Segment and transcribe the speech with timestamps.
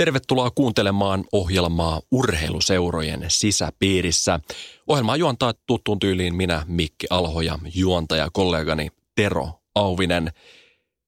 [0.00, 4.40] Tervetuloa kuuntelemaan ohjelmaa urheiluseurojen sisäpiirissä.
[4.86, 10.32] Ohjelmaa juontaa tuttuun tyyliin minä, Mikki Alho ja juontaja kollegani Tero Auvinen.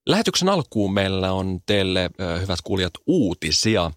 [0.07, 2.09] Lähetyksen alkuun meillä on teille,
[2.41, 3.91] hyvät kuulijat, uutisia.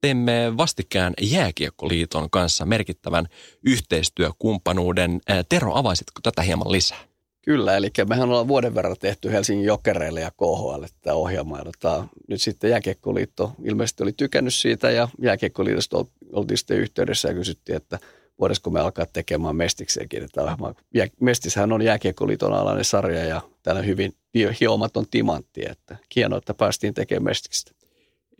[0.00, 3.26] Teemme vastikään Jääkiekkoliiton kanssa merkittävän
[3.66, 5.20] yhteistyökumppanuuden.
[5.48, 7.13] Tero, avaisitko tätä hieman lisää?
[7.44, 11.58] Kyllä, eli mehän ollaan vuoden verran tehty Helsingin Jokereille ja KHL tätä ohjelmaa.
[11.58, 17.34] Ja tota, nyt sitten Jääkiekkoliitto ilmeisesti oli tykännyt siitä ja Jääkiekkoliitosta oltiin sitten yhteydessä ja
[17.34, 17.98] kysyttiin, että
[18.40, 20.74] voisiko me alkaa tekemään Mestikseenkin tätä ohjelmaa.
[21.20, 24.14] Mestishän on Jääkiekkoliiton alainen sarja ja täällä hyvin
[24.60, 27.72] hiomaton timantti, että hienoa, että päästiin tekemään Mestiksestä.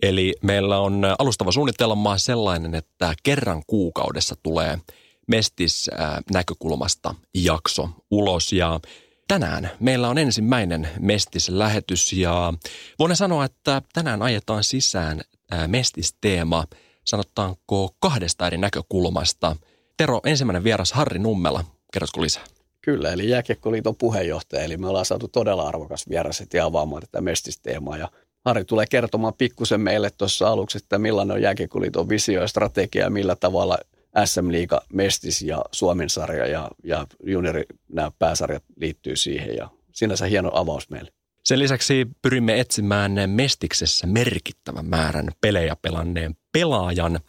[0.02, 4.78] Eli meillä on alustava suunnitelma sellainen, että kerran kuukaudessa tulee–
[5.28, 5.90] Mestis
[6.32, 8.80] näkökulmasta jakso ulos ja
[9.28, 12.54] tänään meillä on ensimmäinen Mestis-lähetys ja
[12.98, 15.20] voin sanoa, että tänään ajetaan sisään
[15.66, 16.64] Mestis-teema,
[17.04, 19.56] sanotaanko kahdesta eri näkökulmasta.
[19.96, 22.44] Tero, ensimmäinen vieras Harri Nummela, kerrotko lisää?
[22.80, 27.98] Kyllä, eli Jääkiekkoliiton puheenjohtaja, eli me ollaan saatu todella arvokas vieras ja avaamaan tätä Mestis-teemaa
[27.98, 28.08] ja
[28.44, 33.36] Harri tulee kertomaan pikkusen meille tuossa aluksi, että millainen on Jääkiekkoliiton visio ja strategia millä
[33.36, 33.78] tavalla
[34.24, 40.26] SM Liiga, Mestis ja Suomen sarja ja, ja juniori, nämä pääsarjat liittyy siihen ja sinänsä
[40.26, 41.12] hieno avaus meille.
[41.44, 47.20] Sen lisäksi pyrimme etsimään Mestiksessä merkittävän määrän pelejä pelanneen pelaajan,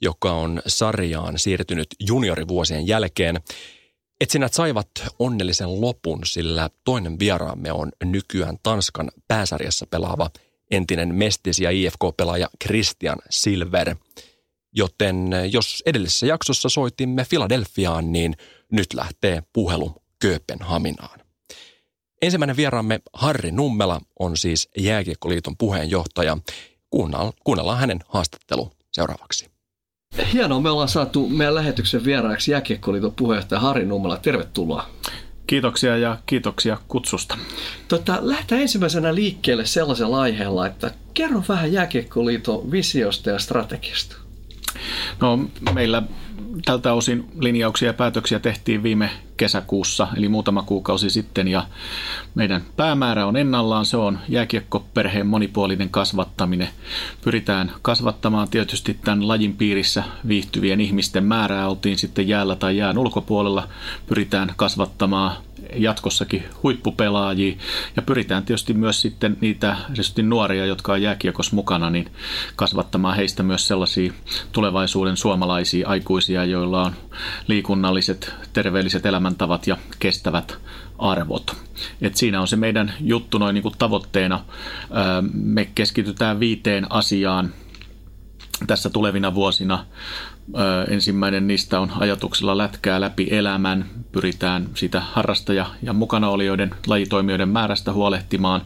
[0.00, 3.40] joka on sarjaan siirtynyt juniorivuosien jälkeen.
[4.20, 4.88] Etsinnät saivat
[5.18, 10.30] onnellisen lopun, sillä toinen vieraamme on nykyään Tanskan pääsarjassa pelaava
[10.70, 13.96] entinen Mestis- ja IFK-pelaaja Christian Silver–
[14.72, 18.34] Joten eh, jos edellisessä jaksossa soitimme Filadelfiaan, niin
[18.72, 21.20] nyt lähtee puhelu Kööpenhaminaan.
[22.22, 26.38] Ensimmäinen vieraamme Harri Nummela on siis Jääkiekkoliiton puheenjohtaja.
[27.44, 29.50] Kuunnellaan hänen haastattelu seuraavaksi.
[30.32, 34.16] Hienoa, me ollaan saatu meidän lähetyksen vieraaksi Jääkiekkoliiton puheenjohtaja Harri Nummela.
[34.16, 34.90] Tervetuloa.
[35.46, 37.38] Kiitoksia ja kiitoksia kutsusta.
[37.88, 44.16] Tota, lähdetään ensimmäisenä liikkeelle sellaisella aiheella, että kerro vähän Jääkiekkoliiton visiosta ja strategiasta.
[45.20, 45.38] No
[45.72, 46.02] meillä
[46.64, 51.66] tältä osin linjauksia ja päätöksiä tehtiin viime kesäkuussa, eli muutama kuukausi sitten, ja
[52.34, 56.68] meidän päämäärä on ennallaan, se on jääkiekkoperheen monipuolinen kasvattaminen.
[57.24, 63.68] Pyritään kasvattamaan tietysti tämän lajin piirissä viihtyvien ihmisten määrää, oltiin sitten jäällä tai jään ulkopuolella,
[64.06, 65.36] pyritään kasvattamaan
[65.76, 67.56] jatkossakin huippupelaajia
[67.96, 69.76] ja pyritään tietysti myös sitten niitä
[70.22, 72.10] nuoria, jotka on jääkiekos mukana, niin
[72.56, 74.12] kasvattamaan heistä myös sellaisia
[74.52, 76.92] tulevaisuuden suomalaisia aikuisia, joilla on
[77.48, 80.58] liikunnalliset, terveelliset elämäntavat ja kestävät
[80.98, 81.56] arvot.
[82.02, 84.44] Et siinä on se meidän juttu noin niin kuin tavoitteena.
[85.32, 87.54] Me keskitytään viiteen asiaan
[88.66, 89.86] tässä tulevina vuosina.
[90.88, 93.84] Ensimmäinen niistä on ajatuksella lätkää läpi elämän.
[94.12, 98.60] Pyritään sitä harrastaja- ja mukanaolijoiden lajitoimijoiden määrästä huolehtimaan.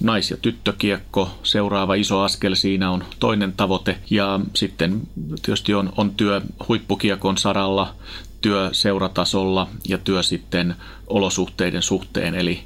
[0.00, 3.98] Nais- ja tyttökiekko, seuraava iso askel siinä on toinen tavoite.
[4.10, 5.00] Ja sitten
[5.42, 7.94] tietysti on, on työ huippukiekon saralla,
[8.40, 10.74] työ seuratasolla ja työ sitten
[11.06, 12.34] olosuhteiden suhteen.
[12.34, 12.62] Eli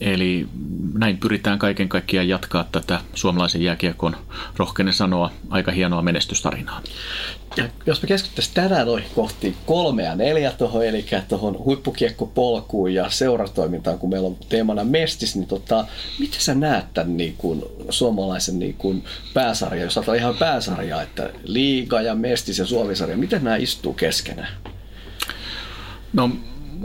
[0.00, 0.48] Eli
[0.94, 4.16] näin pyritään kaiken kaikkiaan jatkaa tätä suomalaisen jääkiekon,
[4.56, 6.82] rohkeinen sanoa, aika hienoa menestystarinaa.
[7.56, 13.10] Ja jos me keskittäisiin tänään noihin kohti kolme ja neljä tuohon, eli tuohon huippukiekkopolkuun ja
[13.10, 15.86] seuratoimintaan, kun meillä on teemana mestis, niin tota,
[16.18, 19.04] miten sä näet tämän niin kuin, suomalaisen niin kuin,
[19.34, 24.48] pääsarjan, jos ajatellaan ihan pääsarjaa, että liiga ja mestis ja suomisarja, miten nämä istuu keskenään?
[26.12, 26.30] No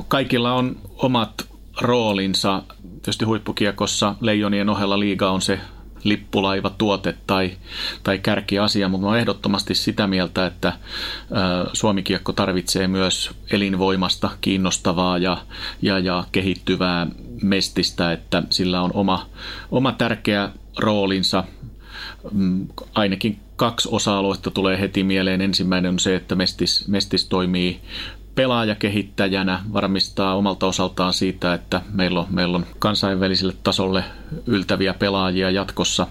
[0.07, 1.47] kaikilla on omat
[1.81, 2.63] roolinsa.
[2.81, 5.59] Tietysti huippukiekossa leijonien ohella liiga on se
[6.03, 7.51] lippulaiva tuote tai,
[8.03, 10.73] tai kärkiasia, mutta olen ehdottomasti sitä mieltä, että
[11.73, 15.38] Suomikiekko tarvitsee myös elinvoimasta, kiinnostavaa ja,
[15.81, 17.07] ja, ja kehittyvää
[17.41, 19.25] mestistä, että sillä on oma,
[19.71, 21.44] oma tärkeä roolinsa.
[22.31, 25.41] Mm, ainakin kaksi osa-aluetta tulee heti mieleen.
[25.41, 27.81] Ensimmäinen on se, että Mestis, Mestis toimii
[28.38, 34.04] pelaajakehittäjänä varmistaa omalta osaltaan siitä, että meillä on, meillä on kansainväliselle tasolle
[34.48, 36.07] yltäviä pelaajia jatkossa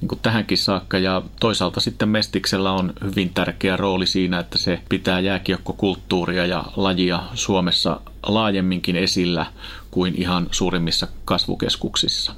[0.00, 0.98] niin kuin tähänkin saakka.
[0.98, 7.22] Ja toisaalta sitten Mestiksellä on hyvin tärkeä rooli siinä, että se pitää jääkiekkokulttuuria ja lajia
[7.34, 9.46] Suomessa laajemminkin esillä
[9.90, 12.32] kuin ihan suurimmissa kasvukeskuksissa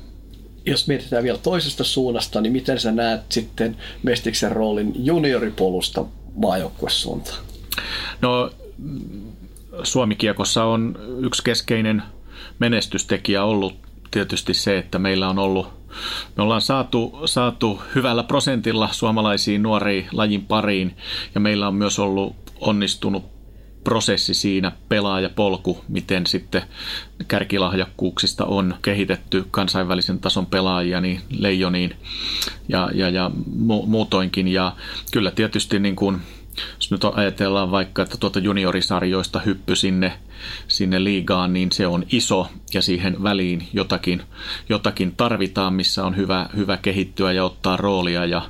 [0.67, 6.05] jos mietitään vielä toisesta suunnasta, niin miten sä näet sitten Mestiksen roolin junioripolusta
[6.35, 7.39] maajoukkuesuuntaan?
[8.21, 8.51] No
[9.83, 12.03] Suomikiekossa on yksi keskeinen
[12.59, 13.75] menestystekijä ollut
[14.11, 15.83] tietysti se, että meillä on ollut
[16.37, 20.97] me ollaan saatu, saatu hyvällä prosentilla suomalaisiin nuoriin lajin pariin
[21.35, 23.33] ja meillä on myös ollut onnistunut
[23.85, 26.63] prosessi siinä, pelaajapolku, miten sitten
[27.29, 31.97] kärkilahjakkuuksista on kehitetty kansainvälisen tason pelaajia niin leijoniin
[32.69, 34.49] ja, ja, ja mu- muutoinkin.
[34.49, 34.77] Ja
[35.13, 36.21] kyllä tietysti niin kuin
[36.77, 40.13] jos nyt ajatellaan vaikka, että tuota juniorisarjoista hyppy sinne,
[40.69, 44.23] sinne liigaan, niin se on iso ja siihen väliin jotakin,
[44.69, 48.25] jotakin tarvitaan, missä on hyvä, hyvä kehittyä ja ottaa roolia.
[48.25, 48.43] Ja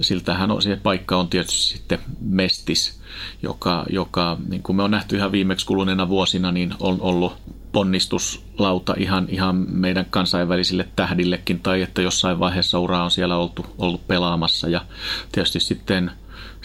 [0.00, 3.00] siltähän on, se paikka on tietysti sitten mestis,
[3.42, 7.36] joka, joka niin kuin me on nähty ihan viimeksi kuluneena vuosina, niin on ollut
[7.72, 11.60] ponnistuslauta ihan, ihan meidän kansainvälisille tähdillekin.
[11.60, 14.68] Tai että jossain vaiheessa uraa on siellä oltu, ollut pelaamassa.
[14.68, 14.84] Ja
[15.32, 16.10] tietysti sitten–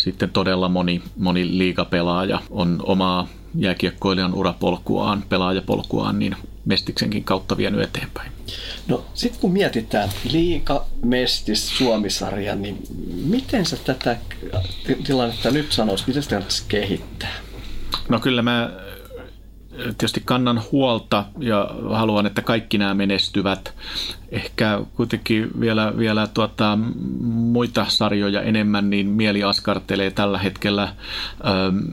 [0.04, 6.36] sitten todella moni, moni liigapelaaja on omaa jääkiekkoilijan urapolkuaan, pelaajapolkuaan, niin
[6.66, 8.32] Mestiksenkin kautta vienyt eteenpäin.
[8.88, 12.78] No sitten kun mietitään liika, Mestis, Suomisarja, niin
[13.26, 14.18] miten sä tätä
[15.04, 17.34] tilannetta nyt sanoisit, miten sitä kehittää?
[18.10, 18.72] No kyllä mä
[19.84, 23.74] tietysti kannan huolta ja haluan, että kaikki nämä menestyvät.
[24.31, 26.78] Ehkä kuitenkin vielä, vielä tuota,
[27.22, 30.94] muita sarjoja enemmän, niin mieli askartelee tällä hetkellä ö,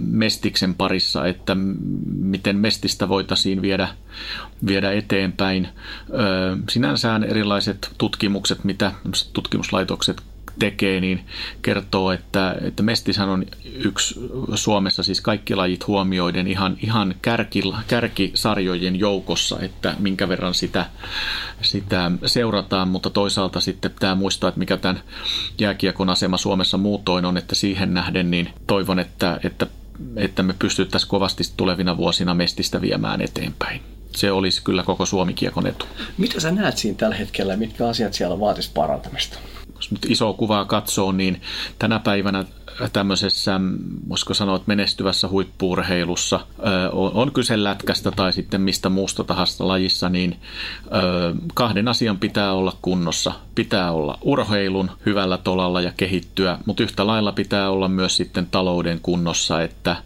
[0.01, 1.57] Mestiksen parissa, että
[2.15, 3.89] miten Mestistä voitaisiin viedä,
[4.67, 5.69] viedä eteenpäin.
[6.11, 8.93] Ö, sinänsä erilaiset tutkimukset, mitä
[9.33, 10.23] tutkimuslaitokset
[10.61, 11.21] tekee, niin
[11.63, 14.21] kertoo, että, että Mestishän on yksi
[14.55, 20.87] Suomessa siis kaikki lajit huomioiden ihan, ihan kärki, kärkisarjojen joukossa, että minkä verran sitä,
[21.63, 25.01] sitä seurataan, mutta toisaalta sitten pitää muistaa, että mikä tämän
[25.59, 29.67] jääkiekon asema Suomessa muutoin on, että siihen nähden niin toivon, että, että,
[30.17, 33.81] että me pystyttäisiin kovasti tulevina vuosina Mestistä viemään eteenpäin
[34.17, 35.87] se olisi kyllä koko Suomi-kiekon etu.
[36.19, 39.39] Mitä sä näet siinä tällä hetkellä, mitkä asiat siellä vaatisi parantamista?
[39.81, 41.43] Jos nyt isoa kuvaa katsoo, niin
[41.79, 42.45] tänä päivänä
[42.93, 43.61] tämmöisessä,
[44.09, 46.41] voisiko sanoa, että menestyvässä huippuurheilussa,
[46.93, 50.37] on kyse lätkästä tai sitten mistä muusta tahansa lajissa, niin
[51.55, 53.33] kahden asian pitää olla kunnossa.
[53.55, 59.01] Pitää olla urheilun hyvällä tolalla ja kehittyä, mutta yhtä lailla pitää olla myös sitten talouden
[59.03, 59.97] kunnossa, että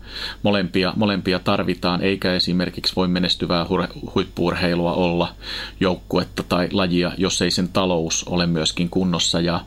[0.42, 3.66] molempia, molempia tarvitaan, eikä esimerkiksi voi menestyvää
[4.14, 5.28] huippuurheilua olla
[5.80, 9.40] joukkuetta tai lajia, jos ei sen talous ole myöskin kunnossa.
[9.40, 9.60] Ja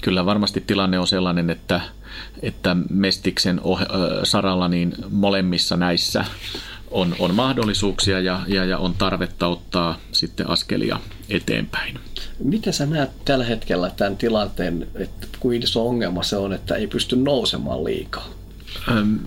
[0.00, 1.80] kyllä varmasti tilanne on sellainen, että
[2.42, 3.60] että Mestiksen
[4.24, 6.24] saralla niin molemmissa näissä
[6.90, 11.98] on, on mahdollisuuksia ja, ja, ja on tarvetta ottaa sitten askelia eteenpäin.
[12.44, 16.86] Miten sä näet tällä hetkellä tämän tilanteen, että kuin iso ongelma se on, että ei
[16.86, 18.28] pysty nousemaan liikaa?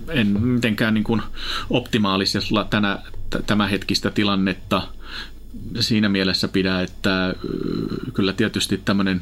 [0.08, 1.22] En mitenkään niin kuin
[1.70, 2.98] optimaalisella tänä,
[3.46, 4.82] tämänhetkistä tilannetta
[5.80, 7.34] siinä mielessä pidä, että
[8.14, 9.20] kyllä tietysti tämmöinen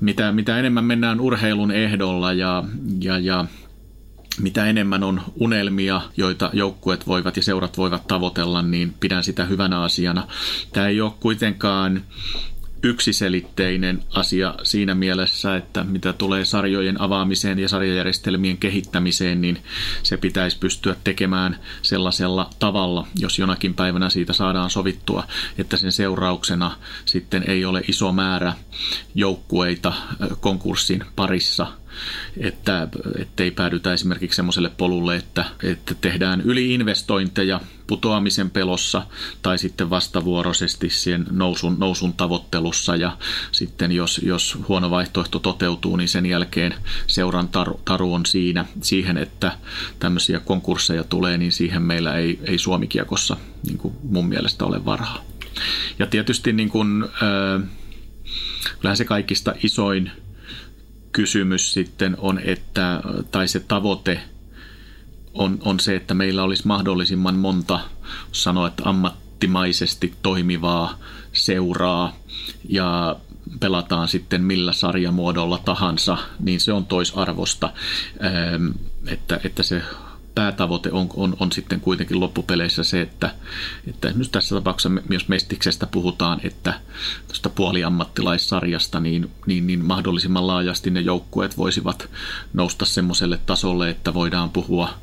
[0.00, 2.64] mitä, mitä enemmän mennään urheilun ehdolla ja,
[3.00, 3.44] ja, ja
[4.40, 9.80] mitä enemmän on unelmia, joita joukkueet voivat ja seurat voivat tavoitella, niin pidän sitä hyvänä
[9.80, 10.26] asiana.
[10.72, 12.02] Tämä ei ole kuitenkaan
[12.82, 19.58] yksiselitteinen asia siinä mielessä, että mitä tulee sarjojen avaamiseen ja sarjajärjestelmien kehittämiseen, niin
[20.02, 25.24] se pitäisi pystyä tekemään sellaisella tavalla, jos jonakin päivänä siitä saadaan sovittua,
[25.58, 28.52] että sen seurauksena sitten ei ole iso määrä
[29.14, 29.92] joukkueita
[30.40, 31.66] konkurssin parissa–
[32.36, 32.88] että
[33.18, 39.02] ettei päädytä esimerkiksi semmoiselle polulle, että, että tehdään yliinvestointeja putoamisen pelossa
[39.42, 43.16] tai sitten vastavuoroisesti siihen nousun, nousun tavoittelussa ja
[43.52, 46.74] sitten jos, jos huono vaihtoehto toteutuu, niin sen jälkeen
[47.06, 49.58] seuran taru, taru on siinä, siihen, että
[49.98, 55.24] tämmöisiä konkursseja tulee, niin siihen meillä ei, ei Suomikiekossa niin kuin mun mielestä ole varaa.
[55.98, 57.68] Ja tietysti niin kuin, äh,
[58.78, 60.10] kyllähän se kaikista isoin
[61.12, 63.00] kysymys sitten on, että,
[63.30, 64.20] tai se tavoite
[65.34, 67.80] on, on se, että meillä olisi mahdollisimman monta,
[68.32, 70.98] sanoa, että ammattimaisesti toimivaa
[71.32, 72.16] seuraa
[72.68, 73.16] ja
[73.60, 77.72] pelataan sitten millä sarjamuodolla tahansa, niin se on toisarvosta,
[79.06, 79.82] että, että se
[80.40, 83.34] päätavoite on, on, on sitten kuitenkin loppupeleissä se, että,
[83.86, 86.80] että nyt tässä tapauksessa myös Mestiksestä puhutaan, että
[87.26, 92.08] tuosta puoliammattilaissarjasta niin, niin, niin mahdollisimman laajasti ne joukkueet voisivat
[92.52, 94.94] nousta semmoiselle tasolle, että voidaan puhua,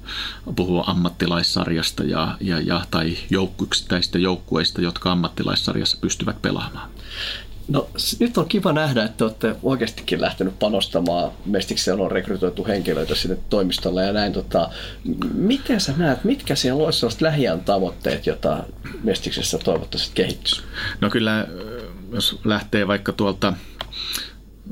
[0.55, 6.89] puhua ammattilaissarjasta ja, ja, ja tai joukkueista joukkueista, jotka ammattilaissarjassa pystyvät pelaamaan.
[7.67, 7.87] No
[8.19, 11.31] nyt on kiva nähdä, että olette oikeastikin lähtenyt panostamaan.
[11.45, 14.33] Mestikseen on rekrytoitu henkilöitä sinne toimistolle ja näin.
[14.33, 14.69] Tota,
[15.33, 18.63] miten sä näet, mitkä siellä olisi sellaiset lähiän tavoitteet, joita
[19.03, 20.61] Mestiksessä toivottavasti kehittyisi?
[21.01, 21.47] No kyllä
[22.13, 23.53] jos lähtee vaikka tuolta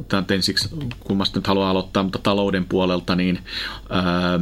[0.07, 3.39] Tämä ensiksi kummasta nyt haluaa aloittaa, mutta talouden puolelta, niin
[3.89, 4.39] ää,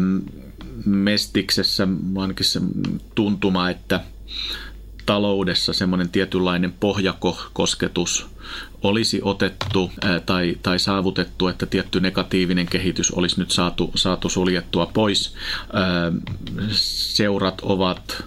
[0.86, 2.62] Mestiksessä ainakin se
[3.16, 4.00] tuntuma, että
[5.06, 8.33] taloudessa semmoinen tietynlainen pohjakosketus
[8.84, 9.92] olisi otettu
[10.26, 15.36] tai, tai saavutettu, että tietty negatiivinen kehitys olisi nyt saatu, saatu suljettua pois.
[16.72, 18.24] Seurat ovat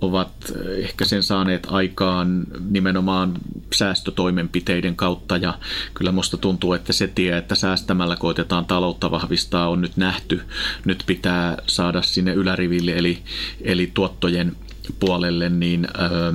[0.00, 3.32] ovat ehkä sen saaneet aikaan nimenomaan
[3.74, 5.58] säästötoimenpiteiden kautta ja
[5.94, 10.40] kyllä musta tuntuu, että se tie, että säästämällä koitetaan taloutta vahvistaa on nyt nähty.
[10.84, 13.18] Nyt pitää saada sinne yläriville eli,
[13.60, 14.56] eli tuottojen
[15.00, 16.32] puolelle niin ö,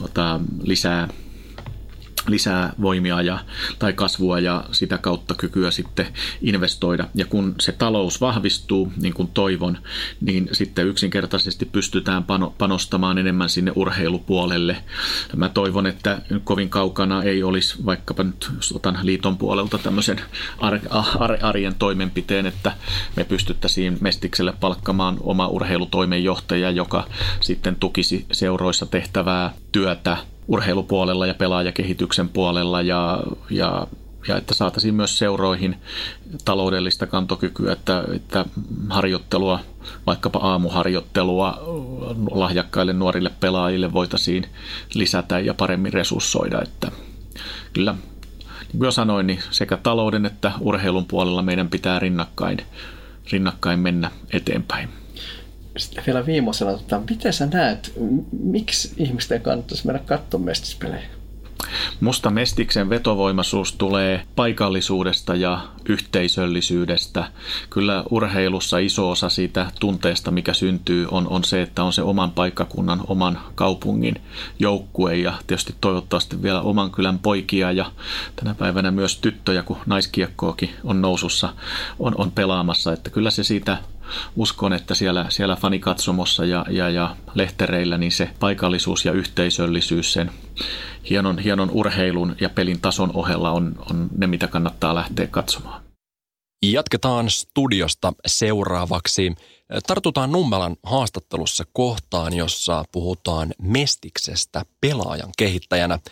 [0.00, 1.08] tota, lisää
[2.26, 3.38] lisää voimia ja,
[3.78, 6.06] tai kasvua ja sitä kautta kykyä sitten
[6.42, 7.08] investoida.
[7.14, 9.78] Ja kun se talous vahvistuu, niin kuin toivon,
[10.20, 12.24] niin sitten yksinkertaisesti pystytään
[12.58, 14.76] panostamaan enemmän sinne urheilupuolelle.
[15.36, 20.20] Mä toivon, että kovin kaukana ei olisi vaikkapa nyt otan liiton puolelta tämmöisen
[21.42, 22.72] arjen toimenpiteen, että
[23.16, 27.06] me pystyttäisiin Mestikselle palkkamaan oma urheilutoimenjohtaja, joka
[27.40, 30.16] sitten tukisi seuroissa tehtävää työtä
[30.48, 33.86] urheilupuolella ja pelaajakehityksen puolella ja, ja,
[34.28, 35.76] ja että saataisiin myös seuroihin
[36.44, 38.44] taloudellista kantokykyä, että, että
[38.88, 39.60] harjoittelua,
[40.06, 41.58] vaikkapa aamuharjoittelua
[42.30, 44.46] lahjakkaille nuorille pelaajille voitaisiin
[44.94, 46.62] lisätä ja paremmin resurssoida.
[46.62, 46.92] Että
[47.72, 52.58] kyllä, niin kuin jo sanoin, niin sekä talouden että urheilun puolella meidän pitää rinnakkain,
[53.32, 55.05] rinnakkain mennä eteenpäin
[55.78, 57.92] sitten vielä viimeisenä, että miten sä näet,
[58.40, 61.06] miksi ihmisten kannattaisi mennä katsomaan mestispelejä?
[62.00, 67.24] Musta Mestiksen vetovoimaisuus tulee paikallisuudesta ja yhteisöllisyydestä.
[67.70, 72.30] Kyllä urheilussa iso osa siitä tunteesta, mikä syntyy, on, on se, että on se oman
[72.30, 74.14] paikkakunnan, oman kaupungin
[74.58, 77.92] joukkue ja tietysti toivottavasti vielä oman kylän poikia ja
[78.36, 81.52] tänä päivänä myös tyttöjä, kun naiskiekkoakin on nousussa,
[81.98, 82.92] on, on pelaamassa.
[82.92, 83.78] Että kyllä se siitä
[84.36, 90.30] uskon, että siellä, siellä fanikatsomossa ja, ja, ja lehtereillä niin se paikallisuus ja yhteisöllisyys sen
[91.10, 95.82] hienon, hienon urheilun ja pelin tason ohella on, on ne, mitä kannattaa lähteä katsomaan.
[96.62, 99.34] Jatketaan studiosta seuraavaksi.
[99.86, 105.98] Tartutaan Nummelan haastattelussa kohtaan, jossa puhutaan Mestiksestä pelaajan kehittäjänä–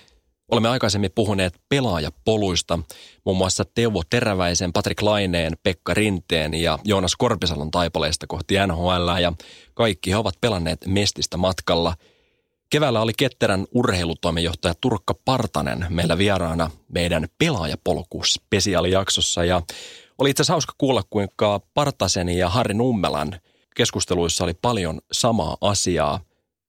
[0.51, 2.79] Olemme aikaisemmin puhuneet pelaajapoluista,
[3.25, 9.33] muun muassa Teuvo Teräväisen, Patrik Laineen, Pekka Rinteen ja Joonas Korpisalon taipaleista kohti NHL ja
[9.75, 11.95] kaikki he ovat pelanneet Mestistä matkalla.
[12.71, 19.63] Keväällä oli ketterän urheilutoimenjohtaja Turkka Partanen meillä vieraana meidän pelaajapolku spesiaalijaksossa ja
[20.19, 23.41] oli itse asiassa hauska kuulla, kuinka Partasen ja Harri Nummelan
[23.77, 26.21] keskusteluissa oli paljon samaa asiaa.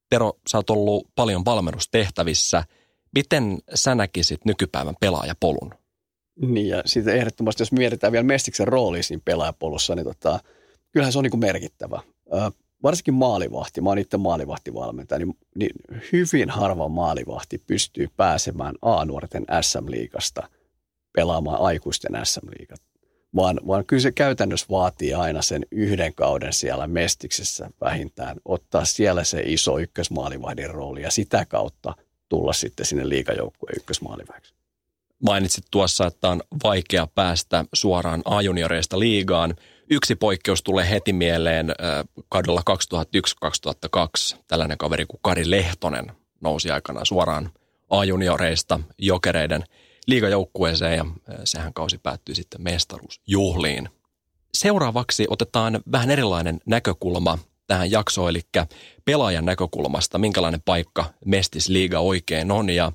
[0.10, 2.64] Tero, sä oot ollut paljon valmennustehtävissä–
[3.16, 5.74] Miten sä näkisit nykypäivän pelaajapolun?
[6.42, 10.40] Niin ja sitten ehdottomasti, jos mietitään vielä Mestiksen rooli siinä pelaajapolussa, niin tota,
[10.92, 12.02] kyllähän se on niin merkittävä.
[12.34, 12.52] Ö,
[12.84, 15.72] varsinkin maalivahti, mä oon itse maalivahtivalmentaja, niin, niin
[16.14, 20.50] hyvin harva maalivahti pystyy pääsemään A-nuorten SM-liigasta
[21.14, 22.82] pelaamaan aikuisten SM-liigat.
[23.36, 29.24] Vaan, vaan kyllä se käytännössä vaatii aina sen yhden kauden siellä Mestiksessä vähintään, ottaa siellä
[29.24, 31.94] se iso ykkösmaalivahdin rooli ja sitä kautta–
[32.30, 34.54] tulla sitten sinne liikajoukkueen ykkösmaaliväksi.
[35.24, 39.56] Mainitsit tuossa, että on vaikea päästä suoraan A-junioreista liigaan.
[39.90, 41.68] Yksi poikkeus tulee heti mieleen
[42.30, 42.62] kaudella
[44.36, 44.38] 2001-2002.
[44.48, 47.50] Tällainen kaveri kuin Kari Lehtonen nousi aikana suoraan
[47.90, 49.64] A-junioreista jokereiden
[50.08, 51.06] liigajoukkueeseen ja
[51.44, 53.90] sehän kausi päättyi sitten mestaruusjuhliin.
[54.54, 58.42] Seuraavaksi otetaan vähän erilainen näkökulma tähän jaksoon, eli
[59.06, 62.70] pelaajan näkökulmasta, minkälainen paikka Mestisliiga oikein on.
[62.70, 62.92] Ja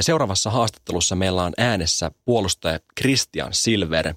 [0.00, 4.14] seuraavassa haastattelussa meillä on äänessä puolustaja Christian Silver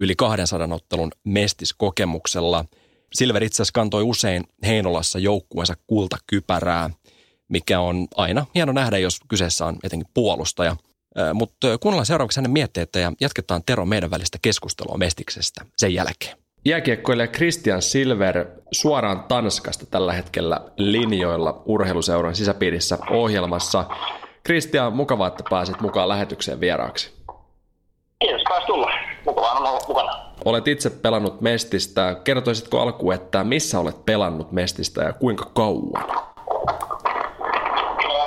[0.00, 2.64] yli 200 ottelun Mestis-kokemuksella.
[3.14, 6.90] Silver itse asiassa kantoi usein Heinolassa joukkueensa kultakypärää,
[7.48, 10.76] mikä on aina hieno nähdä, jos kyseessä on etenkin puolustaja.
[11.34, 16.36] Mutta kuunnellaan seuraavaksi hänen mietteitä ja jatketaan Tero meidän välistä keskustelua Mestiksestä sen jälkeen.
[16.64, 23.84] Jääkiekkoilija Christian Silver suoraan Tanskasta tällä hetkellä linjoilla urheiluseuran sisäpiirissä ohjelmassa.
[24.46, 27.18] Christian, mukavaa, että pääsit mukaan lähetykseen vieraaksi.
[28.18, 28.90] Kiitos, pääs tulla.
[29.26, 30.12] Mukavaa olla mukana.
[30.44, 32.16] Olet itse pelannut Mestistä.
[32.24, 36.04] Kertoisitko alkuun, että missä olet pelannut Mestistä ja kuinka kauan?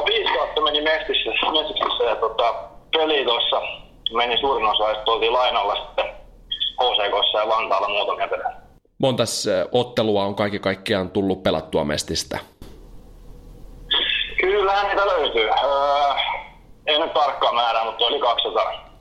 [0.05, 2.53] Viisi kautta meni Mestissä, Mestissä ja tota,
[2.91, 3.61] peli tuossa
[4.13, 6.05] meni suurin osa, että oltiin lainalla sitten
[6.81, 8.60] HCKssa ja Vantaalla muutamia pelejä.
[9.01, 12.39] Montas ottelua on kaikki kaikkiaan tullut pelattua Mestistä?
[14.39, 15.49] Kyllähän niitä löytyy.
[15.49, 16.13] Öö,
[16.87, 18.91] En nyt tarkkaa määrää, mutta oli 200.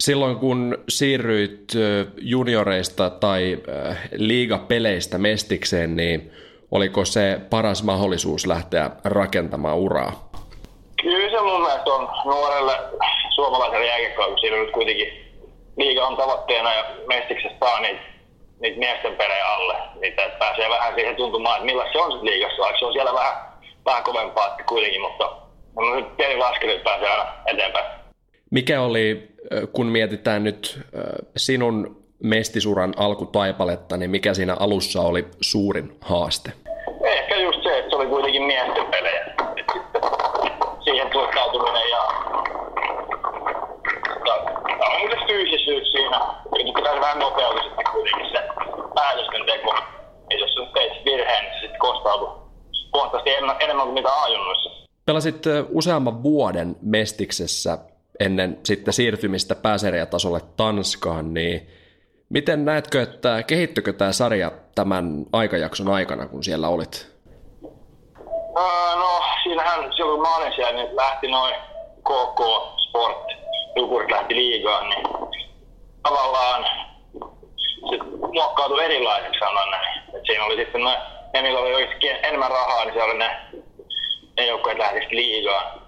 [0.00, 1.72] Silloin kun siirryit
[2.20, 3.58] junioreista tai
[4.16, 6.32] liigapeleistä mestikseen, niin
[6.70, 10.30] oliko se paras mahdollisuus lähteä rakentamaan uraa?
[11.02, 12.72] Kyllä se mun mielestä on nuorelle
[13.34, 15.08] suomalaiselle jääkiekkoille, kun siinä nyt kuitenkin
[15.76, 18.02] liiga on tavoitteena ja mestiksessä saa niitä,
[18.62, 19.74] niitä miesten pereen alle.
[20.00, 22.92] Niitä, että pääsee vähän siihen tuntumaan, että millä se on sitten liigassa, vaikka se on
[22.92, 23.34] siellä vähän,
[23.84, 25.32] vähän kovempaa kuitenkin, mutta
[25.76, 27.86] on nyt pieni että pääsee aina eteenpäin.
[28.50, 29.28] Mikä oli,
[29.72, 30.80] kun mietitään nyt
[31.36, 36.52] sinun mestisuran alkutaipaletta, niin mikä siinä alussa oli suurin haaste?
[37.04, 39.24] Ehkä just se, että se oli kuitenkin miesten pelejä.
[40.84, 42.02] siihen suhtautuminen ja
[44.24, 46.20] tämä on myös fyysisyys siinä.
[46.76, 48.51] Pitäisi vähän nopeutua sitten kuitenkin se
[49.02, 49.74] päätösten teko.
[50.30, 52.28] Ja jos sun teit virheen, niin se sitten kostautuu
[52.94, 54.70] huomattavasti enemmän kuin mitä ajunnoissa.
[55.06, 57.78] Pelasit useamman vuoden Mestiksessä
[58.20, 61.68] ennen sitten siirtymistä pääsarjatasolle Tanskaan, niin
[62.28, 67.12] miten näetkö, että kehittykö tämä sarja tämän aikajakson aikana, kun siellä olit?
[68.96, 71.54] no, siinähän silloin kun mä olin siellä, niin lähti noin
[71.98, 72.40] KK
[72.88, 73.26] Sport,
[73.76, 75.06] Jukurit lähti liigaan, niin
[76.02, 76.64] tavallaan
[78.32, 79.98] muokkautui erilaiseksi sanon näin.
[80.14, 80.96] Et siinä oli sitten ne,
[81.32, 83.36] ne millä oli oikeasti enemmän rahaa, niin se oli ne,
[84.36, 85.82] ne joukkueet lähti liigaan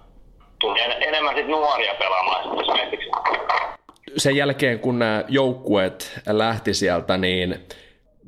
[0.59, 3.09] tuli en, enemmän sit nuoria pelaamaan esimerkiksi.
[4.17, 7.65] Sen jälkeen, kun nämä joukkueet lähti sieltä, niin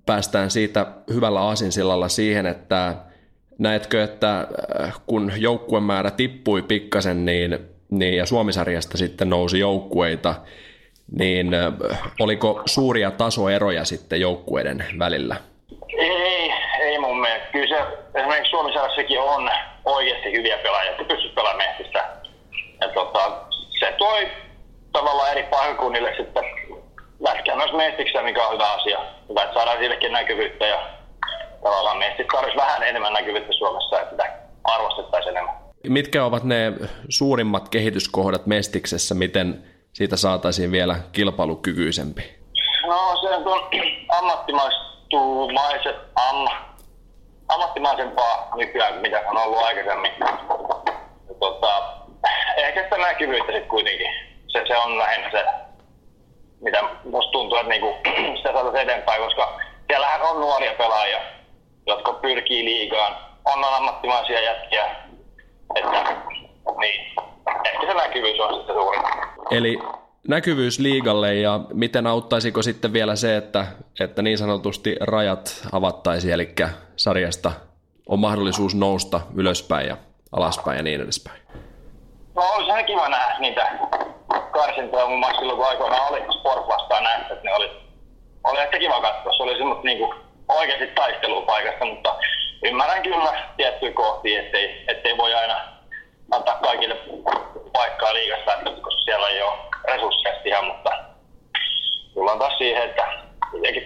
[0.05, 2.95] päästään siitä hyvällä aasinsillalla siihen, että
[3.59, 4.47] näetkö, että
[4.81, 7.59] äh, kun joukkuemäärä tippui pikkasen niin,
[7.89, 10.35] niin, ja Suomisarjasta sitten nousi joukkueita,
[11.19, 11.51] niin
[12.19, 15.35] oliko suuria tasoeroja sitten joukkueiden välillä?
[15.97, 17.47] Ei, ei mun mielestä.
[17.51, 19.49] Kyllä se esimerkiksi Suomisarjassakin on
[19.85, 22.05] oikeasti hyviä pelaajia, jotka pystyvät pelaamaan mestistä
[22.81, 23.31] ja tota,
[23.79, 24.27] se toi
[24.91, 26.43] tavallaan eri paikkakunnille sitten
[27.19, 28.99] lätkää myös mestikseen, mikä on hyvä asia.
[29.29, 30.89] Hyvä, että saadaan sillekin näkyvyyttä ja
[31.63, 35.55] tavallaan mestit tarvitsisi vähän enemmän näkyvyyttä Suomessa, että sitä arvostettaisiin enemmän.
[35.87, 36.73] Mitkä ovat ne
[37.09, 39.63] suurimmat kehityskohdat Mestiksessä, miten
[39.97, 42.37] siitä saataisiin vielä kilpailukykyisempi?
[42.87, 43.69] No se on
[44.09, 46.47] ammattimaistumaiset, am,
[47.47, 50.11] ammattimaisempaa nykyään, mitä on ollut aikaisemmin.
[50.19, 51.83] Ja, tota,
[52.57, 54.07] ehkä sitä näkyvyyttä sitten kuitenkin.
[54.47, 55.45] Se, se on lähinnä se,
[56.61, 57.95] mitä musta tuntuu, että niinku,
[58.37, 61.21] sitä saataisiin eteenpäin, koska siellähän on nuoria pelaajia,
[61.87, 63.17] jotka pyrkii liigaan.
[63.45, 64.95] On ammattimaisia jätkiä,
[65.75, 66.15] että
[66.79, 67.15] niin,
[67.65, 69.01] ehkä se näkyvyys on sitten suurin.
[69.51, 69.79] Eli
[70.27, 73.67] näkyvyys liigalle ja miten auttaisiko sitten vielä se, että,
[73.99, 76.55] että niin sanotusti rajat avattaisiin, eli
[76.95, 77.51] sarjasta
[78.09, 79.97] on mahdollisuus nousta ylöspäin ja
[80.31, 81.41] alaspäin ja niin edespäin?
[82.35, 83.71] No olisi ihan kiva nähdä niitä
[84.51, 85.05] karsintoja.
[85.05, 87.69] Mun mielestä silloin kun aikoinaan oli Sport vastaan näistä, että ne oli,
[88.43, 89.33] oli ehkä kiva katsoa.
[89.37, 90.13] Se oli semmoista niinku
[90.47, 92.15] oikeasti taistelua paikasta, mutta
[92.63, 95.76] ymmärrän kyllä tiettyjä kohtia, ettei, ettei voi aina
[96.31, 96.97] antaa kaikille
[97.73, 99.53] paikkaa liikasta, että koska siellä ei ole
[99.87, 100.89] resursseja ihan, mutta
[102.13, 103.07] tullaan taas siihen, että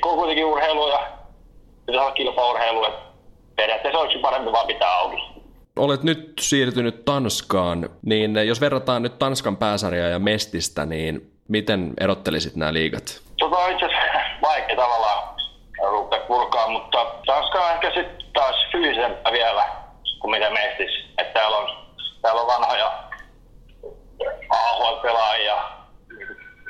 [0.06, 1.08] on kuitenkin urheilu ja
[1.86, 3.02] pitäisi olla kilpaurheilu, että
[3.56, 5.32] periaatteessa olisi parempi vaan pitää auki
[5.76, 12.56] olet nyt siirtynyt Tanskaan, niin jos verrataan nyt Tanskan pääsarjaa ja Mestistä, niin miten erottelisit
[12.56, 13.22] nämä liigat?
[13.40, 15.36] Tota on itse asiassa vaikea tavallaan
[15.92, 19.66] rupea purkaa, mutta Tanska on ehkä sitten taas fyysisempää vielä
[20.20, 21.06] kuin mitä Mestis.
[21.18, 21.70] Että täällä on,
[22.22, 23.04] täällä on vanhoja
[24.50, 25.58] AHL-pelaajia,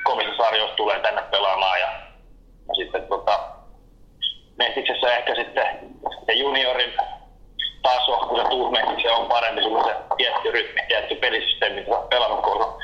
[0.04, 1.86] kovissa sarjoissa tulee tänne pelaamaan ja,
[2.68, 3.52] ja sitten tota,
[4.58, 5.66] Mestiksessä ehkä sitten
[6.26, 6.92] se juniorin
[7.82, 12.08] taso, kun se tuut se on parempi, sulla se tietty rytmi, tietty pelisysteemi, mitä olet
[12.08, 12.78] pelannut koko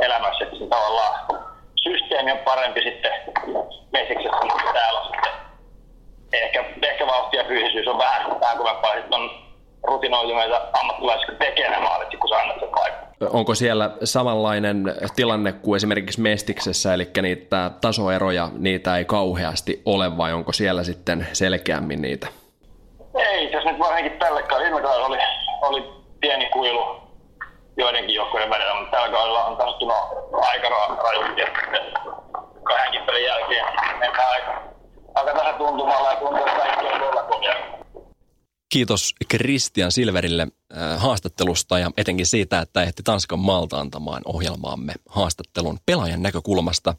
[0.00, 1.14] elämässä, että tavallaan
[1.82, 3.12] systeemi on parempi sitten
[3.92, 5.32] mesiksessä, mutta täällä on sitten.
[6.32, 9.30] Ehkä, ehkä vauhti ja fyysisyys on vähän, vähän kovempaa, sitten on
[9.82, 13.11] rutinoituneita ammattilaisia, jotka tekee ne maalit, kun sä annat sen paikan.
[13.30, 20.32] Onko siellä samanlainen tilanne kuin esimerkiksi Mestiksessä, eli niitä tasoeroja, niitä ei kauheasti ole, vai
[20.32, 22.26] onko siellä sitten selkeämmin niitä?
[23.14, 25.18] Ei, jos nyt varsinkin tällä kaudella, viime oli,
[25.62, 27.02] oli pieni kuilu
[27.76, 29.96] joidenkin joukkojen välillä, mutta tällä kaudella on tasottunut
[30.32, 30.68] aika
[31.02, 31.42] rajusti,
[32.62, 33.64] kahdenkin pelin jälkeen
[33.98, 34.62] mennään aika,
[35.14, 37.81] aika tuntumalla ja tuntuu, että kaikki on tuolla.
[38.72, 45.78] Kiitos Christian Silverille äh, haastattelusta ja etenkin siitä, että ehti Tanskan maalta antamaan ohjelmaamme haastattelun
[45.86, 46.94] pelaajan näkökulmasta.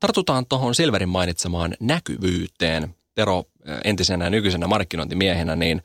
[0.00, 2.94] Tartutaan tuohon Silverin mainitsemaan näkyvyyteen.
[3.14, 3.44] Tero
[3.84, 5.82] entisenä ja nykyisenä markkinointimiehenä, niin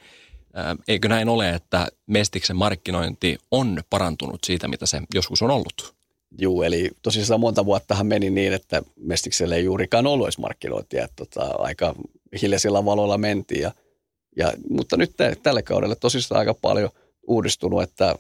[0.88, 5.96] Eikö näin ole, että Mestiksen markkinointi on parantunut siitä, mitä se joskus on ollut?
[6.38, 11.08] Juu, eli tosissaan monta vuottahan meni niin, että Mestikselle ei juurikaan ollut edes markkinointia.
[11.16, 11.96] Tota, aika
[12.42, 13.62] hiljaisilla valoilla mentiin.
[13.62, 13.72] Ja,
[14.40, 15.12] ja, mutta nyt
[15.44, 16.90] tälle kaudelle tosissaan aika paljon
[17.28, 18.16] uudistunut, että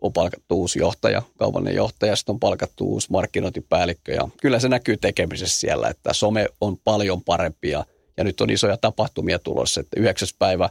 [0.00, 4.96] on palkattu uusi johtaja, kaupallinen johtaja, sitten on palkattu uusi markkinointipäällikkö ja kyllä se näkyy
[4.96, 7.84] tekemisessä siellä, että some on paljon parempi ja,
[8.18, 10.28] nyt on isoja tapahtumia tulossa, että 9.
[10.38, 10.70] päivä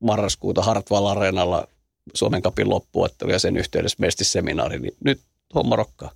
[0.00, 1.68] marraskuuta Hartwall Areenalla
[2.14, 5.20] Suomen kapin loppuottelu ja sen yhteydessä mestisseminaari, niin nyt
[5.54, 6.10] homma rokkaa.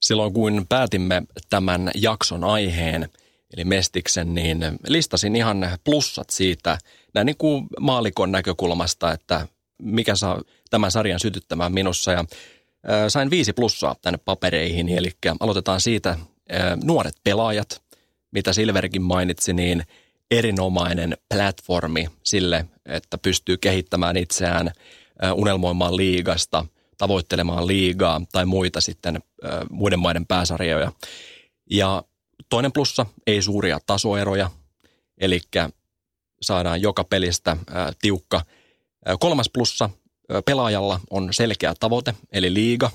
[0.00, 3.08] Silloin kun päätimme tämän jakson aiheen,
[3.54, 6.78] eli Mestiksen, niin listasin ihan plussat siitä,
[7.14, 9.48] näin niin kuin maalikon näkökulmasta, että
[9.82, 12.12] mikä saa tämän sarjan sytyttämään minussa.
[12.12, 12.24] Ja
[13.08, 16.18] sain viisi plussaa tänne papereihin, eli aloitetaan siitä
[16.84, 17.82] nuoret pelaajat,
[18.30, 19.82] mitä Silverkin mainitsi, niin
[20.30, 24.70] erinomainen platformi sille, että pystyy kehittämään itseään,
[25.34, 26.64] unelmoimaan liigasta,
[26.98, 29.18] tavoittelemaan liigaa tai muita sitten
[29.70, 30.92] muiden maiden pääsarjoja.
[31.70, 32.02] Ja
[32.48, 34.50] toinen plussa, ei suuria tasoeroja,
[35.18, 35.40] eli
[36.42, 37.56] saadaan joka pelistä
[38.02, 38.42] tiukka
[39.20, 39.90] Kolmas plussa
[40.44, 42.90] pelaajalla on selkeä tavoite, eli liiga.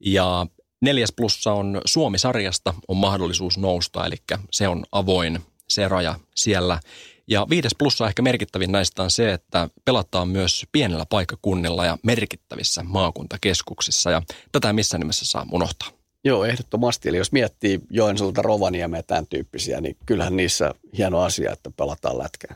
[0.00, 0.46] Ja
[0.80, 4.16] neljäs plussa on Suomi-sarjasta on mahdollisuus nousta, eli
[4.50, 6.80] se on avoin se raja siellä.
[7.28, 12.82] Ja viides plussa ehkä merkittävin näistä on se, että pelataan myös pienellä paikkakunnilla ja merkittävissä
[12.82, 14.10] maakuntakeskuksissa.
[14.10, 14.22] Ja
[14.52, 15.88] tätä missään nimessä saa unohtaa.
[16.24, 17.08] Joo, ehdottomasti.
[17.08, 22.54] Eli jos miettii Joensuulta Rovaniemeä tämän tyyppisiä, niin kyllähän niissä hieno asia, että pelataan lätkää.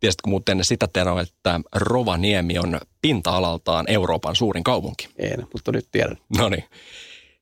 [0.00, 5.08] Tiesitkö muuten sitä Tero, että Rovaniemi on pinta-alaltaan Euroopan suurin kaupunki?
[5.16, 6.16] En, mutta nyt tiedän.
[6.38, 6.64] No niin.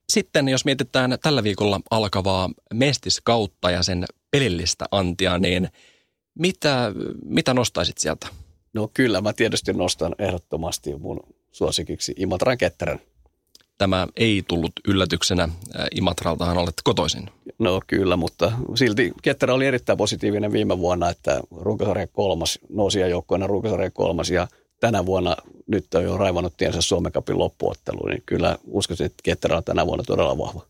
[0.08, 5.68] Sitten jos mietitään tällä viikolla alkavaa mestiskautta ja sen pelillistä antia, niin
[6.38, 6.92] mitä,
[7.24, 8.26] mitä nostaisit sieltä?
[8.72, 11.20] No kyllä, mä tietysti nostan ehdottomasti mun
[11.52, 13.00] suosikiksi Imatran Ketterän
[13.78, 15.48] tämä ei tullut yllätyksenä.
[15.94, 17.30] Imatraltahan olet kotoisin.
[17.58, 23.46] No kyllä, mutta silti Ketterä oli erittäin positiivinen viime vuonna, että runkosarjan kolmas, nousi joukkoina
[23.46, 24.48] runkosarjan kolmas ja
[24.80, 25.36] tänä vuonna
[25.66, 29.86] nyt on jo raivannut tiensä Suomen Cupin loppuotteluun, niin kyllä uskoisin, että Ketterä on tänä
[29.86, 30.62] vuonna todella vahva.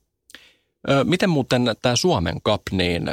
[1.05, 3.11] Miten muuten tämä Suomen Cup, niin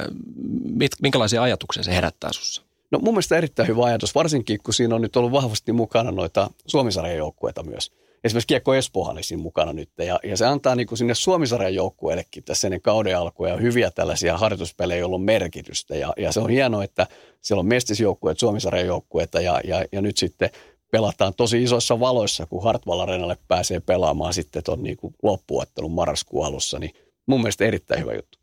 [1.01, 2.61] minkälaisia ajatuksia se herättää sinussa?
[2.91, 6.49] No mun mielestä erittäin hyvä ajatus, varsinkin kun siinä on nyt ollut vahvasti mukana noita
[6.67, 7.91] Suomisarjan joukkueita myös
[8.23, 9.89] esimerkiksi Kiekko Espoohan siinä mukana nyt.
[9.97, 13.91] Ja, ja se antaa niin kuin sinne Suomisarjan joukkueellekin tässä ennen kauden alkuja ja hyviä
[13.91, 15.95] tällaisia harjoituspelejä, joilla on merkitystä.
[15.95, 17.07] Ja, ja se on hienoa, että
[17.41, 20.49] siellä on mestisjoukkueet, Suomisarjan joukkueita ja, ja, ja nyt sitten
[20.91, 26.79] pelataan tosi isoissa valoissa, kun Hartwall Arenalle pääsee pelaamaan sitten tuon niin loppuottelun marraskuun alussa.
[26.79, 26.91] Niin
[27.25, 28.39] mun mielestä erittäin hyvä juttu.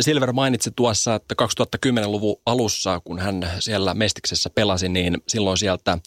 [0.00, 5.98] Silver mainitsi tuossa, että 2010-luvun alussa, kun hän siellä Mestiksessä pelasi, niin silloin sieltä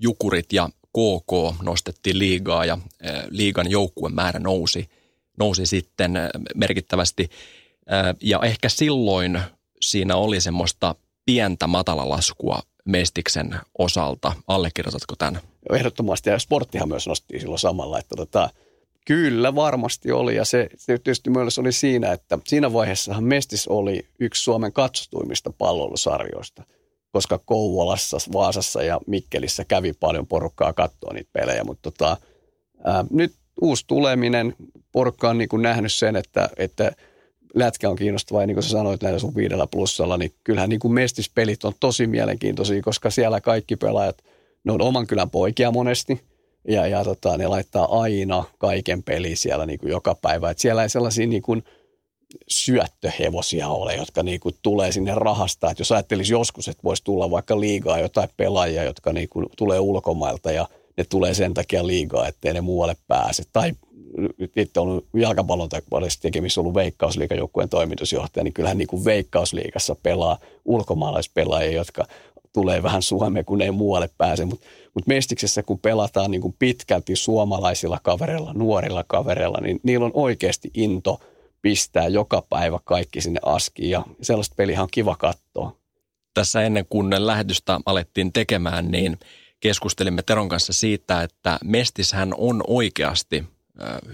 [0.00, 2.78] Jukurit ja KK nostettiin liigaa ja
[3.30, 4.88] liigan joukkueen määrä nousi,
[5.38, 6.12] nousi sitten
[6.54, 7.30] merkittävästi.
[8.22, 9.40] Ja ehkä silloin
[9.80, 10.94] siinä oli semmoista
[11.26, 14.32] pientä matalalaskua Mestiksen osalta.
[14.46, 15.40] Allekirjoitatko tämän?
[15.72, 18.50] Ehdottomasti, ja sporttihan myös nosti silloin samalla, että tota,
[19.06, 24.06] kyllä varmasti oli, ja se, se tietysti myös oli siinä, että siinä vaiheessahan Mestis oli
[24.20, 26.62] yksi Suomen katsotuimmista palloilusarjoista–
[27.12, 32.16] koska Kouvolassa, Vaasassa ja Mikkelissä kävi paljon porukkaa katsoa niitä pelejä, mutta tota,
[32.84, 34.54] ää, nyt uusi tuleminen,
[34.92, 36.92] porukka on niin kuin nähnyt sen, että, että
[37.54, 40.80] lätkä on kiinnostavaa ja niin kuin sä sanoit näillä sun viidellä plussalla, niin kyllähän niin
[40.80, 44.22] kuin mestispelit on tosi mielenkiintoisia, koska siellä kaikki pelaajat,
[44.64, 46.20] ne on oman kylän poikia monesti
[46.68, 50.50] ja, ja tota, ne laittaa aina kaiken peli siellä niin kuin joka päivä.
[50.50, 51.62] Et siellä ei sellaisia niin kuin–
[52.48, 55.70] syöttöhevosia ole, jotka niin kuin tulee sinne rahasta.
[55.70, 59.80] Että jos ajattelisi joskus, että voisi tulla vaikka liigaa jotain pelaajia, jotka niin kuin tulee
[59.80, 63.42] ulkomailta ja ne tulee sen takia liigaa, ettei ne muualle pääse.
[63.52, 63.72] Tai
[64.56, 65.68] itse on jalkapallon
[66.22, 72.06] tekemissä ollut Veikkausliigajoukkueen toimitusjohtaja, niin kyllähän niin kuin Veikkausliigassa pelaa ulkomaalaispelaajia, jotka
[72.52, 74.44] tulee vähän Suomeen, kun ei muualle pääse.
[74.44, 80.12] Mutta mut Mestiksessä, kun pelataan niin kuin pitkälti suomalaisilla kavereilla, nuorilla kavereilla, niin niillä on
[80.14, 81.20] oikeasti into–
[81.62, 85.76] pistää joka päivä kaikki sinne askiin ja sellaista peliä on kiva katsoa.
[86.34, 89.18] Tässä ennen kuin lähetystä alettiin tekemään, niin
[89.60, 93.44] keskustelimme Teron kanssa siitä, että Mestishän on oikeasti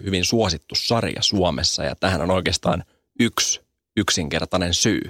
[0.05, 2.85] hyvin suosittu sarja Suomessa ja tähän on oikeastaan
[3.21, 3.61] yksi
[3.97, 5.01] yksinkertainen syy.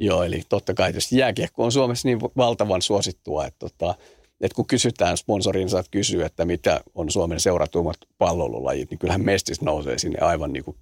[0.00, 3.94] Joo, eli totta kai tietysti jääkiekko on Suomessa niin valtavan suosittua, että, tota,
[4.40, 9.60] että kun kysytään sponsorin, saat kysyä, että mitä on Suomen seuratummat pallolulajit, niin kyllähän Mestis
[9.60, 10.76] nousee sinne aivan niin kuin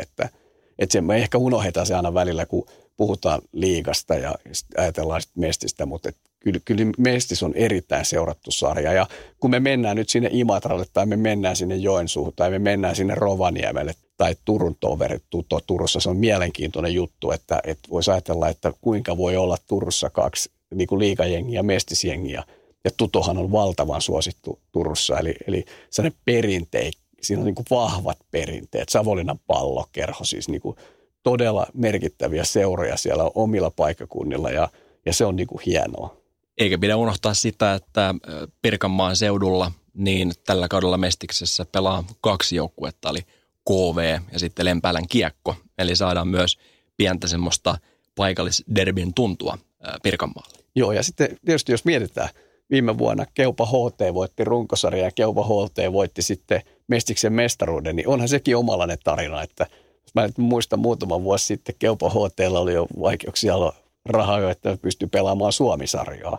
[0.00, 0.28] että–
[0.78, 4.34] että se me ehkä unohdetaan se aina välillä, kun puhutaan liigasta ja
[4.76, 8.92] ajatellaan mestistä, mutta kyllä, kyllä Mestis on erittäin seurattu sarja.
[8.92, 9.06] Ja
[9.40, 13.14] kun me mennään nyt sinne Imatralle tai me mennään sinne Joensuuhun tai me mennään sinne
[13.14, 15.22] Rovaniemelle tai Turun toverit
[15.66, 20.50] Turussa, se on mielenkiintoinen juttu, että, että voisi ajatella, että kuinka voi olla Turussa kaksi
[20.74, 22.42] niin kuin liikajengiä, mestisjengiä.
[22.84, 28.18] Ja Tutohan on valtavan suosittu Turussa, eli, eli sellainen perinteik, siinä on niin kuin vahvat
[28.30, 28.88] perinteet.
[28.88, 30.76] Savolinan pallokerho, siis niin kuin
[31.22, 34.68] todella merkittäviä seuroja siellä omilla paikakunnilla ja,
[35.06, 36.16] ja se on niin kuin hienoa.
[36.58, 38.14] Eikä pidä unohtaa sitä, että
[38.62, 43.20] Pirkanmaan seudulla niin tällä kaudella Mestiksessä pelaa kaksi joukkuetta, eli
[43.68, 45.56] KV ja sitten Lempäälän kiekko.
[45.78, 46.58] Eli saadaan myös
[46.96, 47.78] pientä semmoista
[48.14, 49.58] paikallisderbin tuntua
[50.02, 50.58] Pirkanmaalle.
[50.74, 52.28] Joo, ja sitten tietysti jos mietitään,
[52.70, 58.28] viime vuonna Keupa HT voitti runkosarja ja Keupa HT voitti sitten Mestiksen mestaruuden, niin onhan
[58.28, 59.66] sekin omalainen tarina, että
[60.14, 63.74] mä nyt muistan muutama vuosi sitten Keupa HT oli jo vaikeuksia olla
[64.04, 66.38] rahaa, että pystyi pelaamaan Suomisarjaa.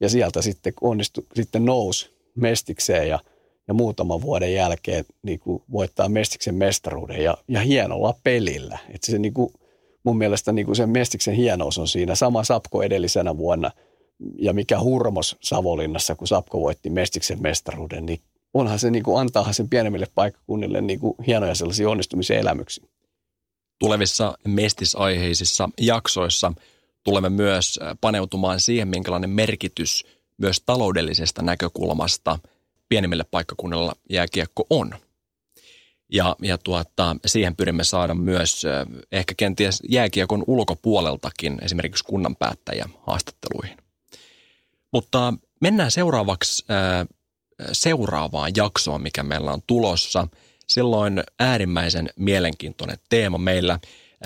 [0.00, 3.18] Ja sieltä sitten onnistui, sitten nousi Mestikseen ja,
[3.68, 8.78] ja muutaman vuoden jälkeen niin kuin voittaa Mestiksen mestaruuden ja, ja hienolla pelillä.
[8.88, 9.52] Että se niin kuin,
[10.04, 12.14] mun mielestä niin kuin sen Mestiksen hienous on siinä.
[12.14, 13.70] Sama Sapko edellisenä vuonna
[14.38, 18.20] ja mikä hurmos Savolinnassa, kun Sapko voitti Mestiksen mestaruuden, niin
[18.54, 22.84] onhan se niin kuin, antaahan sen pienemmille paikkakunnille niin kuin hienoja sellaisia onnistumisen elämyksiä.
[23.78, 26.52] Tulevissa mestisaiheisissa jaksoissa
[27.02, 30.06] tulemme myös paneutumaan siihen, minkälainen merkitys
[30.38, 32.38] myös taloudellisesta näkökulmasta
[32.88, 34.94] pienimmille paikkakunnilla jääkiekko on.
[36.12, 38.62] Ja, ja tuota, siihen pyrimme saada myös
[39.12, 43.76] ehkä kenties jääkiekon ulkopuoleltakin esimerkiksi kunnan päättäjä haastatteluihin.
[44.92, 47.06] Mutta mennään seuraavaksi äh,
[47.72, 50.28] seuraavaan jaksoon, mikä meillä on tulossa.
[50.66, 53.78] Silloin äärimmäisen mielenkiintoinen teema meillä.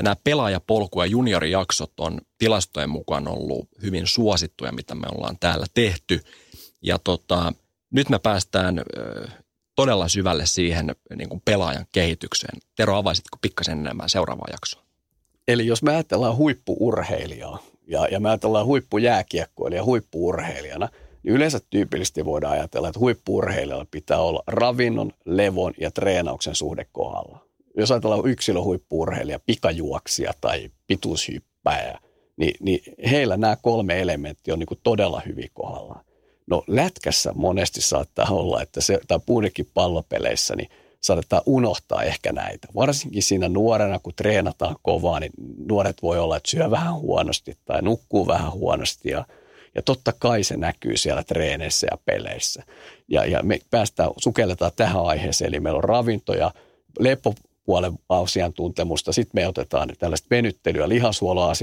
[0.03, 6.21] Nämä pelaajapolku- ja juniorijaksot on tilastojen mukaan ollut hyvin suosittuja, mitä me ollaan täällä tehty.
[6.83, 7.53] Ja tota,
[7.91, 9.35] nyt me päästään äh,
[9.77, 12.59] todella syvälle siihen niin kuin pelaajan kehitykseen.
[12.77, 14.83] Tero, avaisitko pikkasen enemmän seuraavaa jaksoa?
[15.49, 20.89] Eli jos me ajatellaan huippuurheilijaa ja, ja me ajatellaan huippujääkiekkoilija huippuurheilijana,
[21.23, 27.39] niin yleensä tyypillisesti voidaan ajatella, että huippuurheilijalla pitää olla ravinnon, levon ja treenauksen suhde kohdalla.
[27.77, 31.99] Jos ajatellaan yksilöhuippuurheilija, pikajuoksia tai pituushyppääjä,
[32.37, 36.05] niin, niin heillä nämä kolme elementtiä on niin todella hyvin kohdallaan.
[36.47, 40.69] No lätkässä monesti saattaa olla, että se, tai puhunekin pallopeleissä, niin
[41.05, 42.69] saattaa unohtaa ehkä näitä.
[42.75, 45.33] Varsinkin siinä nuorena, kun treenataan kovaa, niin
[45.69, 49.25] nuoret voi olla, että syö vähän huonosti tai nukkuu vähän huonosti ja,
[49.75, 52.63] ja totta kai se näkyy siellä treeneissä ja peleissä.
[53.09, 56.51] Ja, ja me päästään, sukelletaan tähän aiheeseen, eli meillä on ravinto ja
[56.99, 61.55] lepopuolen asiantuntemusta, sitten me otetaan tällaista venyttelyä, lihashuolon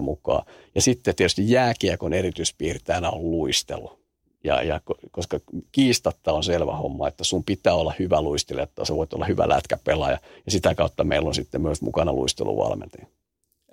[0.00, 4.03] mukaan ja sitten tietysti jääkiekon erityispiirteenä on luistelu
[4.44, 4.80] ja, ja
[5.10, 5.40] koska
[5.72, 9.48] kiistatta on selvä homma, että sun pitää olla hyvä luistelija, että sä voit olla hyvä
[9.48, 10.18] lätkäpelaaja.
[10.46, 13.06] Ja sitä kautta meillä on sitten myös mukana luisteluvalmentaja.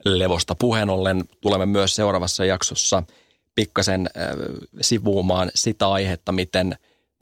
[0.06, 3.04] Levosta puheen ollen tulemme myös seuraavassa jaksossa
[3.56, 4.30] pikkasen äh,
[4.82, 6.76] sivuumaan sitä aihetta, miten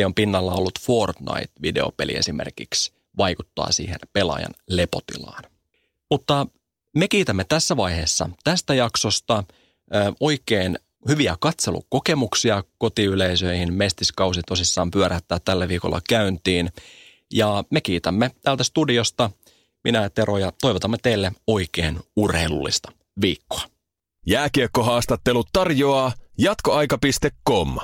[0.06, 5.44] on pinnalla ollut Fortnite-videopeli esimerkiksi vaikuttaa siihen pelaajan lepotilaan.
[6.12, 6.48] Mutta
[6.98, 9.44] me kiitämme tässä vaiheessa tästä jaksosta.
[9.96, 13.74] Äh, oikein hyviä katselukokemuksia kotiyleisöihin.
[13.74, 16.70] Mestiskausi tosissaan pyörähtää tällä viikolla käyntiin.
[17.34, 19.32] Ja me kiitämme täältä studiosta,
[19.84, 23.62] minä ja Tero, ja toivotamme teille oikein urheilullista viikkoa.
[24.28, 27.80] Jääkiekkohaastattelut tarjoaa jatkoaika.com.